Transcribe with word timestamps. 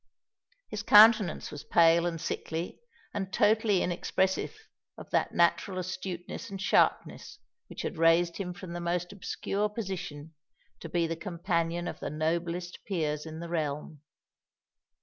His 0.69 0.81
countenance 0.81 1.51
was 1.51 1.63
pale 1.63 2.07
and 2.07 2.19
sickly, 2.19 2.79
and 3.13 3.31
totally 3.31 3.83
inexpressive 3.83 4.57
of 4.97 5.11
that 5.11 5.31
natural 5.35 5.77
astuteness 5.77 6.49
and 6.49 6.59
sharpness 6.59 7.37
which 7.67 7.83
had 7.83 7.99
raised 7.99 8.37
him 8.37 8.51
from 8.51 8.73
the 8.73 8.81
most 8.81 9.11
obscure 9.13 9.69
position 9.69 10.33
to 10.79 10.89
be 10.89 11.05
the 11.05 11.15
companion 11.15 11.87
of 11.87 11.99
the 11.99 12.09
noblest 12.09 12.79
peers 12.87 13.27
in 13.27 13.41
the 13.41 13.49
realm. 13.49 14.01